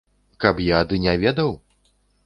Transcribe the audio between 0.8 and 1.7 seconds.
ды не ведаў?